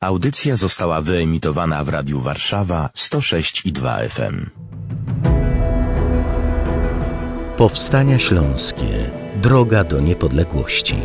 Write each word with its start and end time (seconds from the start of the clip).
Audycja 0.00 0.56
została 0.56 1.00
wyemitowana 1.00 1.84
w 1.84 1.88
Radiu 1.88 2.20
Warszawa 2.20 2.90
106 2.94 3.66
i 3.66 3.72
2 3.72 3.98
FM. 4.08 4.46
Powstania 7.56 8.18
Śląskie. 8.18 9.10
Droga 9.36 9.84
do 9.84 10.00
niepodległości. 10.00 10.96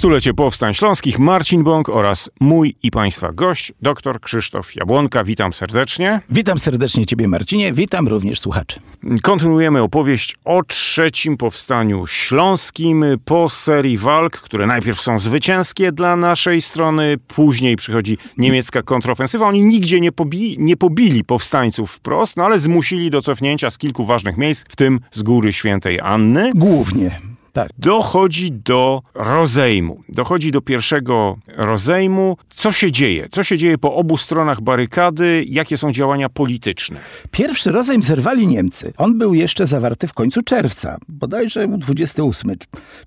Stulecie 0.00 0.34
Powstań 0.34 0.74
Śląskich, 0.74 1.18
Marcin 1.18 1.64
Bąk 1.64 1.88
oraz 1.88 2.30
mój 2.40 2.74
i 2.82 2.90
Państwa 2.90 3.32
gość, 3.32 3.72
dr 3.82 4.20
Krzysztof 4.20 4.76
Jabłonka. 4.76 5.24
Witam 5.24 5.52
serdecznie. 5.52 6.20
Witam 6.30 6.58
serdecznie 6.58 7.06
Ciebie, 7.06 7.28
Marcinie. 7.28 7.72
Witam 7.72 8.08
również 8.08 8.40
słuchaczy. 8.40 8.80
Kontynuujemy 9.22 9.82
opowieść 9.82 10.36
o 10.44 10.62
trzecim 10.62 11.36
powstaniu 11.36 12.06
śląskim 12.06 13.04
po 13.24 13.48
serii 13.48 13.98
walk, 13.98 14.36
które 14.36 14.66
najpierw 14.66 15.00
są 15.00 15.18
zwycięskie 15.18 15.92
dla 15.92 16.16
naszej 16.16 16.60
strony, 16.60 17.16
później 17.28 17.76
przychodzi 17.76 18.18
niemiecka 18.38 18.82
kontrofensywa. 18.82 19.46
Oni 19.46 19.62
nigdzie 19.62 20.00
nie, 20.00 20.12
pobi 20.12 20.56
nie 20.58 20.76
pobili 20.76 21.24
powstańców 21.24 21.92
wprost, 21.92 22.36
no 22.36 22.44
ale 22.44 22.58
zmusili 22.58 23.10
do 23.10 23.22
cofnięcia 23.22 23.70
z 23.70 23.78
kilku 23.78 24.06
ważnych 24.06 24.36
miejsc, 24.36 24.64
w 24.68 24.76
tym 24.76 25.00
z 25.12 25.22
Góry 25.22 25.52
Świętej 25.52 26.00
Anny. 26.00 26.50
Głównie. 26.54 27.29
Tak. 27.52 27.68
Dochodzi 27.78 28.52
do 28.52 29.02
rozejmu. 29.14 30.02
Dochodzi 30.08 30.52
do 30.52 30.60
pierwszego 30.60 31.36
rozejmu. 31.56 32.36
Co 32.48 32.72
się 32.72 32.92
dzieje? 32.92 33.28
Co 33.30 33.44
się 33.44 33.58
dzieje 33.58 33.78
po 33.78 33.94
obu 33.94 34.16
stronach 34.16 34.60
barykady? 34.60 35.44
Jakie 35.48 35.76
są 35.76 35.92
działania 35.92 36.28
polityczne? 36.28 37.00
Pierwszy 37.30 37.72
rozejm 37.72 38.02
zerwali 38.02 38.48
Niemcy. 38.48 38.92
On 38.96 39.18
był 39.18 39.34
jeszcze 39.34 39.66
zawarty 39.66 40.06
w 40.06 40.12
końcu 40.12 40.42
czerwca, 40.42 40.96
bodajże 41.08 41.68
28 41.68 42.56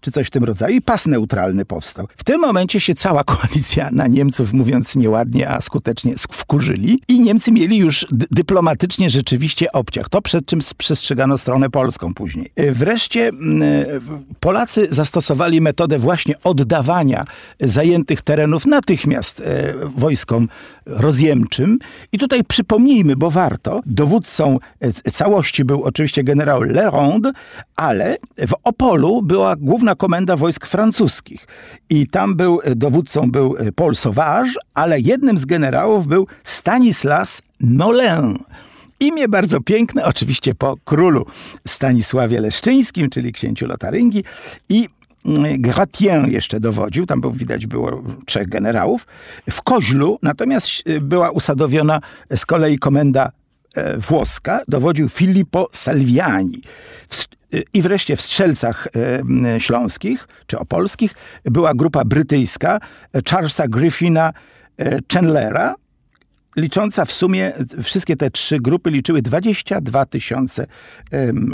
czy 0.01 0.11
coś 0.11 0.27
w 0.27 0.29
tym 0.29 0.43
rodzaju 0.43 0.75
i 0.75 0.81
pas 0.81 1.05
neutralny 1.05 1.65
powstał. 1.65 2.07
W 2.17 2.23
tym 2.23 2.41
momencie 2.41 2.79
się 2.79 2.95
cała 2.95 3.23
koalicja 3.33 3.89
na 3.91 4.07
Niemców, 4.07 4.53
mówiąc 4.53 4.95
nieładnie, 4.95 5.49
a 5.49 5.61
skutecznie 5.61 6.15
wkurzyli 6.31 7.01
i 7.07 7.19
Niemcy 7.19 7.51
mieli 7.51 7.77
już 7.77 8.05
dyplomatycznie 8.11 9.09
rzeczywiście 9.09 9.71
obciach. 9.71 10.09
To 10.09 10.21
przed 10.21 10.45
czym 10.45 10.59
przestrzegano 10.77 11.37
stronę 11.37 11.69
polską 11.69 12.13
później. 12.13 12.51
Wreszcie 12.71 13.31
Polacy 14.43 14.87
zastosowali 14.89 15.61
metodę 15.61 15.99
właśnie 15.99 16.35
oddawania 16.43 17.23
zajętych 17.59 18.21
terenów 18.21 18.65
natychmiast 18.65 19.39
e, 19.39 19.73
wojskom 19.97 20.47
rozjemczym. 20.85 21.79
I 22.11 22.17
tutaj 22.17 22.43
przypomnijmy, 22.43 23.15
bo 23.15 23.31
warto, 23.31 23.81
dowódcą 23.85 24.59
e, 24.79 25.11
całości 25.11 25.65
był 25.65 25.83
oczywiście 25.83 26.23
generał 26.23 26.61
Lerond, 26.61 27.27
ale 27.75 28.17
w 28.47 28.53
Opolu 28.63 29.21
była 29.21 29.55
główna 29.55 29.95
komenda 29.95 30.37
wojsk 30.37 30.67
francuskich. 30.67 31.47
I 31.89 32.07
tam 32.07 32.35
był, 32.35 32.59
e, 32.63 32.75
dowódcą 32.75 33.31
był 33.31 33.55
Paul 33.75 33.95
Sauvage, 33.95 34.51
ale 34.73 34.99
jednym 34.99 35.37
z 35.37 35.45
generałów 35.45 36.07
był 36.07 36.27
Stanislas 36.43 37.41
Nolin. 37.59 38.37
Imię 38.99 39.27
bardzo 39.27 39.61
piękne, 39.61 40.05
oczywiście 40.05 40.55
po 40.55 40.77
królu 40.85 41.25
Stanisławie 41.67 42.41
Leszczyńskim, 42.41 43.09
czyli 43.09 43.33
księciu 43.33 43.67
Lotaryngi 43.67 44.23
i 44.69 44.89
mm, 45.25 45.61
Gratien 45.61 46.31
jeszcze 46.31 46.59
dowodził, 46.59 47.05
tam 47.05 47.21
był, 47.21 47.31
widać 47.31 47.67
było 47.67 48.03
trzech 48.25 48.49
generałów. 48.49 49.07
W 49.49 49.61
Koźlu 49.61 50.19
natomiast 50.21 50.67
y, 50.89 51.01
była 51.01 51.31
usadowiona 51.31 51.99
z 52.35 52.45
kolei 52.45 52.77
komenda 52.77 53.31
e, 53.75 53.97
włoska, 53.97 54.61
dowodził 54.67 55.09
Filippo 55.09 55.67
Salviani. 55.71 56.61
Y, 57.53 57.63
I 57.73 57.81
wreszcie 57.81 58.15
w 58.15 58.21
Strzelcach 58.21 58.87
e, 59.55 59.59
Śląskich, 59.59 60.27
czy 60.47 60.59
Opolskich, 60.59 61.15
była 61.45 61.73
grupa 61.73 62.05
brytyjska 62.05 62.79
e, 63.13 63.21
Charlesa 63.29 63.67
Griffina 63.67 64.33
Chandlera, 65.13 65.75
licząca 66.55 67.05
w 67.05 67.11
sumie, 67.11 67.53
wszystkie 67.83 68.15
te 68.15 68.31
trzy 68.31 68.59
grupy 68.59 68.91
liczyły 68.91 69.21
22 69.21 70.05
tysiące 70.05 70.67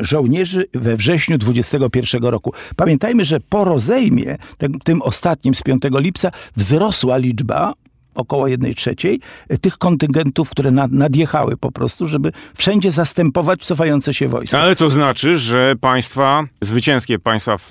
żołnierzy 0.02 0.66
we 0.74 0.98
wrześniu 0.98 1.38
21 1.38 2.24
roku. 2.24 2.54
Pamiętajmy, 2.76 3.26
że 3.26 3.40
po 3.40 3.66
rozejmie, 3.66 4.38
tym 4.84 5.02
ostatnim 5.02 5.56
z 5.56 5.62
5 5.62 5.84
lipca, 5.92 6.32
wzrosła 6.56 7.18
liczba 7.18 7.74
około 8.16 8.47
jednej 8.47 8.75
trzeciej 8.75 9.20
tych 9.62 9.78
kontyngentów, 9.78 10.50
które 10.50 10.72
nadjechały 10.72 11.58
po 11.58 11.72
prostu, 11.72 12.08
żeby 12.08 12.31
wszędzie 12.56 12.92
zastępować 12.92 13.66
cofające 13.66 14.14
się 14.14 14.28
wojska. 14.28 14.59
Ale 14.59 14.75
to 14.75 14.90
znaczy, 14.90 15.38
że 15.38 15.74
państwa, 15.81 16.44
zwycięskie 16.62 17.20
państwa 17.20 17.58
w, 17.58 17.70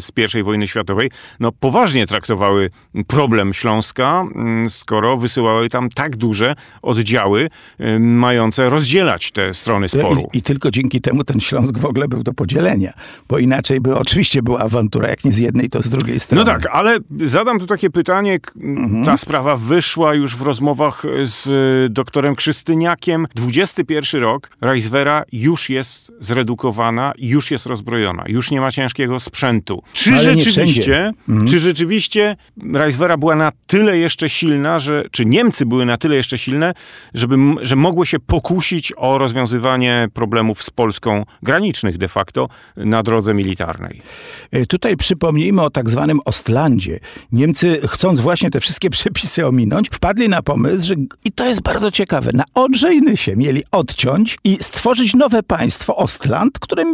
z 0.00 0.34
I 0.34 0.42
wojny 0.42 0.66
światowej, 0.66 1.10
no 1.40 1.52
poważnie 1.52 2.06
traktowały 2.06 2.70
problem 3.06 3.54
Śląska, 3.54 4.20
mm, 4.34 4.70
skoro 4.70 5.16
wysyłały 5.16 5.68
tam 5.68 5.88
tak 5.88 6.16
duże 6.16 6.54
oddziały 6.82 7.50
mające 7.98 8.68
rozdzielać 8.68 9.30
te 9.30 9.54
strony 9.54 9.88
sporu. 9.88 10.28
I, 10.32 10.38
I, 10.38 10.42
tylko 10.42 10.70
dzięki 10.70 11.00
temu 11.00 11.24
ten 11.24 11.40
Śląsk 11.40 11.78
w 11.78 11.84
ogóle 11.84 12.08
był 12.08 12.22
do 12.22 12.32
podzielenia, 12.32 12.92
bo 13.28 13.38
inaczej 13.38 13.80
by 13.80 13.96
oczywiście 13.96 14.42
była 14.42 14.60
awantura, 14.60 15.08
jak 15.08 15.24
nie 15.24 15.32
z 15.32 15.38
jednej, 15.38 15.68
to 15.68 15.82
z 15.82 15.88
drugiej 15.88 16.20
strony. 16.20 16.44
No 16.44 16.52
tak, 16.52 16.66
ale 16.72 16.98
zadam 17.20 17.58
tu 17.58 17.66
takie 17.66 17.90
pytanie, 17.90 18.38
mhm. 18.56 19.04
ta 19.04 19.16
sprawa 19.16 19.56
wy 19.56 19.67
wyszła 19.68 20.14
już 20.14 20.36
w 20.36 20.42
rozmowach 20.42 21.02
z 21.22 21.46
y, 21.46 21.88
doktorem 21.90 22.34
Krzystyniakiem. 22.34 23.26
21 23.34 24.20
rok, 24.20 24.50
Reiswera 24.60 25.22
już 25.32 25.70
jest 25.70 26.12
zredukowana, 26.20 27.12
już 27.18 27.50
jest 27.50 27.66
rozbrojona, 27.66 28.24
już 28.26 28.50
nie 28.50 28.60
ma 28.60 28.72
ciężkiego 28.72 29.20
sprzętu. 29.20 29.82
Czy 29.92 30.10
Ale 30.12 30.22
rzeczywiście, 30.22 31.12
mhm. 31.28 31.48
czy 31.48 31.60
rzeczywiście 31.60 32.36
Reiswera 32.72 33.16
była 33.16 33.34
na 33.34 33.52
tyle 33.66 33.98
jeszcze 33.98 34.28
silna, 34.28 34.78
że, 34.78 35.04
czy 35.10 35.26
Niemcy 35.26 35.66
były 35.66 35.86
na 35.86 35.96
tyle 35.96 36.16
jeszcze 36.16 36.38
silne, 36.38 36.74
żeby, 37.14 37.36
że 37.60 37.76
mogły 37.76 38.06
się 38.06 38.18
pokusić 38.18 38.92
o 38.96 39.18
rozwiązywanie 39.18 40.08
problemów 40.14 40.62
z 40.62 40.70
Polską 40.70 41.24
granicznych 41.42 41.98
de 41.98 42.08
facto 42.08 42.48
na 42.76 43.02
drodze 43.02 43.34
militarnej? 43.34 44.02
E, 44.50 44.66
tutaj 44.66 44.96
przypomnijmy 44.96 45.62
o 45.62 45.70
tak 45.70 45.90
zwanym 45.90 46.20
Ostlandzie. 46.24 47.00
Niemcy, 47.32 47.80
chcąc 47.88 48.20
właśnie 48.20 48.50
te 48.50 48.60
wszystkie 48.60 48.90
przepisy 48.90 49.46
ominąć, 49.46 49.57
ominąć, 49.58 49.88
wpadli 49.88 50.28
na 50.28 50.42
pomysł, 50.42 50.86
że 50.86 50.94
i 51.24 51.32
to 51.32 51.46
jest 51.46 51.62
bardzo 51.62 51.90
ciekawe, 51.90 52.30
na 52.34 52.44
Odrzejny 52.54 53.16
się 53.16 53.36
mieli 53.36 53.62
odciąć 53.72 54.38
i 54.44 54.58
stworzyć 54.60 55.14
nowe 55.14 55.42
państwo 55.42 55.96
Ostland, 55.96 56.58
które 56.58 56.84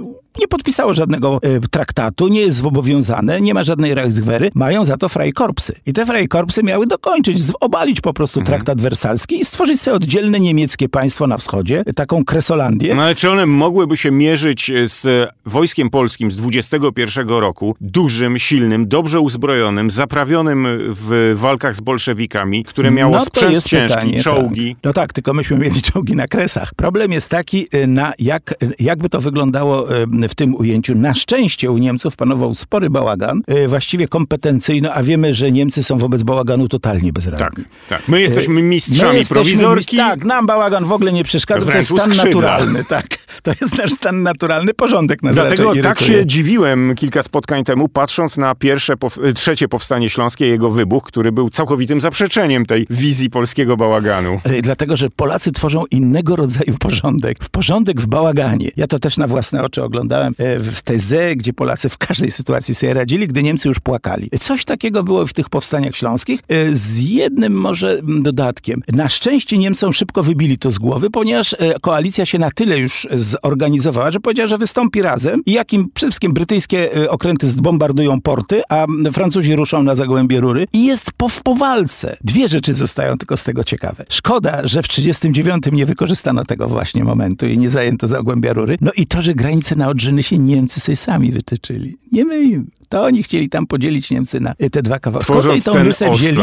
nie 0.40 0.48
podpisało 0.48 0.94
żadnego 0.94 1.40
y, 1.44 1.68
traktatu, 1.70 2.28
nie 2.28 2.40
jest 2.40 2.56
zobowiązane, 2.56 3.40
nie 3.40 3.54
ma 3.54 3.64
żadnej 3.64 3.94
Reichswehry, 3.94 4.50
mają 4.54 4.84
za 4.84 4.96
to 4.96 5.08
Freikorpsy. 5.08 5.74
I 5.86 5.92
te 5.92 6.06
Freikorpsy 6.06 6.62
miały 6.62 6.86
dokończyć, 6.86 7.42
obalić 7.60 8.00
po 8.00 8.14
prostu 8.14 8.40
mhm. 8.40 8.46
traktat 8.58 8.80
wersalski 8.80 9.40
i 9.40 9.44
stworzyć 9.44 9.80
sobie 9.80 9.96
oddzielne 9.96 10.40
niemieckie 10.40 10.88
państwo 10.88 11.26
na 11.26 11.38
wschodzie, 11.38 11.84
taką 11.96 12.24
Kresolandię. 12.24 12.94
No 12.94 13.02
ale 13.02 13.14
czy 13.14 13.30
one 13.30 13.46
mogłyby 13.46 13.96
się 13.96 14.10
mierzyć 14.10 14.72
z 14.84 15.30
wojskiem 15.46 15.90
polskim 15.90 16.30
z 16.30 16.36
21 16.36 17.28
roku, 17.28 17.76
dużym, 17.80 18.38
silnym, 18.38 18.88
dobrze 18.88 19.20
uzbrojonym, 19.20 19.90
zaprawionym 19.90 20.66
w 20.88 21.32
walkach 21.36 21.76
z 21.76 21.80
bolszewikami, 21.80 22.53
które 22.62 22.90
miało 22.90 23.16
no, 23.18 23.24
sprzęt 23.24 23.52
ciężki, 23.66 23.76
pytanie, 23.94 24.20
czołgi. 24.20 24.74
Tak. 24.74 24.84
No 24.84 24.92
tak, 24.92 25.12
tylko 25.12 25.32
myśmy 25.32 25.56
mieli 25.58 25.82
czołgi 25.82 26.16
na 26.16 26.26
kresach. 26.26 26.74
Problem 26.74 27.12
jest 27.12 27.28
taki, 27.28 27.68
y, 27.74 27.86
na 27.86 28.12
jak, 28.18 28.54
jakby 28.78 29.08
to 29.08 29.20
wyglądało 29.20 29.96
y, 30.24 30.28
w 30.28 30.34
tym 30.34 30.54
ujęciu. 30.54 30.94
Na 30.94 31.14
szczęście 31.14 31.70
u 31.70 31.78
Niemców 31.78 32.16
panował 32.16 32.54
spory 32.54 32.90
bałagan, 32.90 33.42
y, 33.50 33.68
właściwie 33.68 34.08
kompetencyjny, 34.08 34.92
a 34.92 35.02
wiemy, 35.02 35.34
że 35.34 35.52
Niemcy 35.52 35.82
są 35.84 35.98
wobec 35.98 36.22
bałaganu 36.22 36.68
totalnie 36.68 37.12
bezradni. 37.12 37.64
Tak, 37.64 37.64
tak. 37.88 38.08
My 38.08 38.20
jesteśmy 38.20 38.62
mistrzami 38.62 39.12
My 39.12 39.18
jesteśmy 39.18 39.34
prowizorki. 39.34 39.96
tak, 39.96 40.24
nam 40.24 40.46
bałagan 40.46 40.84
w 40.84 40.92
ogóle 40.92 41.12
nie 41.12 41.24
przeszkadza, 41.24 41.66
to 41.66 41.76
jest 41.76 41.90
stan 41.90 42.14
skrzydla. 42.14 42.24
naturalny, 42.24 42.84
tak. 42.84 43.06
To 43.42 43.52
jest 43.60 43.78
nasz 43.78 43.92
stan 43.92 44.22
naturalny, 44.22 44.74
porządek 44.74 45.22
na 45.22 45.32
Dlatego 45.32 45.72
tak 45.82 46.00
się 46.00 46.26
dziwiłem 46.26 46.94
kilka 46.94 47.22
spotkań 47.22 47.64
temu, 47.64 47.88
patrząc 47.88 48.36
na 48.36 48.54
pierwsze, 48.54 48.94
trzecie 49.34 49.68
powstanie 49.68 50.10
śląskie, 50.10 50.46
jego 50.46 50.70
wybuch, 50.70 51.04
który 51.04 51.32
był 51.32 51.50
całkowitym 51.50 52.00
zaprzeczeniem 52.00 52.66
tej 52.66 52.86
wizji 52.90 53.30
polskiego 53.30 53.76
bałaganu. 53.76 54.40
E, 54.44 54.62
dlatego, 54.62 54.96
że 54.96 55.10
Polacy 55.10 55.52
tworzą 55.52 55.84
innego 55.90 56.36
rodzaju 56.36 56.78
porządek. 56.78 57.38
Porządek 57.48 58.00
w 58.00 58.06
bałaganie. 58.06 58.70
Ja 58.76 58.86
to 58.86 58.98
też 58.98 59.16
na 59.16 59.26
własne 59.26 59.62
oczy 59.62 59.82
oglądałem 59.82 60.34
e, 60.38 60.58
w 60.58 60.82
teze, 60.82 61.36
gdzie 61.36 61.52
Polacy 61.52 61.88
w 61.88 61.98
każdej 61.98 62.30
sytuacji 62.30 62.74
sobie 62.74 62.94
radzili, 62.94 63.28
gdy 63.28 63.42
Niemcy 63.42 63.68
już 63.68 63.80
płakali. 63.80 64.30
Coś 64.40 64.64
takiego 64.64 65.02
było 65.02 65.26
w 65.26 65.32
tych 65.32 65.48
powstaniach 65.48 65.96
śląskich. 65.96 66.40
Z 66.72 67.00
jednym 67.00 67.52
może 67.52 68.00
dodatkiem. 68.02 68.82
Na 68.92 69.08
szczęście 69.08 69.58
Niemcom 69.58 69.92
szybko 69.92 70.22
wybili 70.22 70.58
to 70.58 70.70
z 70.70 70.78
głowy, 70.78 71.10
ponieważ 71.10 71.54
koalicja 71.80 72.26
się 72.26 72.38
na 72.38 72.50
tyle 72.50 72.78
już 72.78 73.08
zorganizowała, 73.24 74.10
że 74.10 74.20
powiedziała, 74.20 74.46
że 74.46 74.58
wystąpi 74.58 75.02
razem 75.02 75.42
i 75.46 75.52
jakim 75.52 75.90
przede 75.94 76.10
wszystkim 76.10 76.32
brytyjskie 76.32 76.90
okręty 77.10 77.48
zbombardują 77.48 78.20
porty, 78.20 78.62
a 78.68 78.86
Francuzi 79.12 79.56
ruszą 79.56 79.82
na 79.82 79.94
Zagłębie 79.94 80.40
Rury 80.40 80.66
i 80.72 80.84
jest 80.86 81.12
po, 81.12 81.30
po 81.44 81.54
walce. 81.54 82.16
Dwie 82.24 82.48
rzeczy 82.48 82.74
zostają 82.74 83.18
tylko 83.18 83.36
z 83.36 83.44
tego 83.44 83.64
ciekawe. 83.64 84.04
Szkoda, 84.08 84.60
że 84.64 84.82
w 84.82 84.88
39 84.88 85.64
nie 85.72 85.86
wykorzystano 85.86 86.44
tego 86.44 86.68
właśnie 86.68 87.04
momentu 87.04 87.46
i 87.46 87.58
nie 87.58 87.70
zajęto 87.70 88.08
zagłębia 88.08 88.52
rury. 88.52 88.78
No 88.80 88.90
i 88.96 89.06
to, 89.06 89.22
że 89.22 89.34
granice 89.34 89.76
na 89.76 89.88
Odrzyny 89.88 90.22
się 90.22 90.38
Niemcy 90.38 90.80
sobie 90.80 90.96
sami 90.96 91.32
wytyczyli. 91.32 91.96
Nie 92.12 92.24
my 92.24 92.42
im. 92.42 92.66
To 92.88 93.04
oni 93.04 93.22
chcieli 93.22 93.48
tam 93.48 93.66
podzielić 93.66 94.10
Niemcy 94.10 94.40
na 94.40 94.54
y, 94.62 94.70
te 94.70 94.82
dwa 94.82 94.98
kawałki. 94.98 95.24
Skąd 95.24 95.40
Tworząc 95.40 95.64
tą 95.64 95.72
ten 95.72 95.86
Nysę 95.86 96.10
wzięli? 96.10 96.40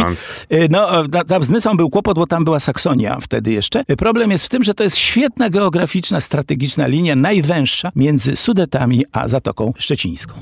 Y, 0.54 0.68
No, 0.70 1.04
tam 1.28 1.44
z 1.44 1.50
Nysą 1.50 1.78
był 1.78 1.90
kłopot, 1.90 2.16
bo 2.16 2.28
tam 2.28 2.44
była 2.44 2.60
Saksonia 2.60 3.18
wtedy 3.22 3.52
jeszcze. 3.52 3.84
Y, 3.92 3.96
Problem 3.96 4.32
jest 4.32 4.46
w 4.46 4.50
tym, 4.50 4.64
że 4.64 4.74
to 4.74 4.84
jest 4.84 4.98
świetna 4.98 5.50
geograficzna, 5.50 6.22
strategiczna 6.22 6.88
linia, 6.88 7.16
najwęższa 7.16 7.92
między 7.96 8.36
Sudetami 8.36 9.06
a 9.12 9.28
Zatoką 9.28 9.74
Szczecińską. 9.78 10.34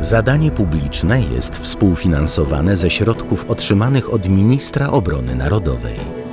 Zadanie 0.00 0.50
publiczne 0.50 1.22
jest 1.22 1.56
współfinansowane 1.56 2.76
ze 2.76 2.90
środków 2.90 3.50
otrzymanych 3.50 4.12
od 4.12 4.28
ministra 4.28 4.90
obrony 4.90 5.34
narodowej. 5.34 6.23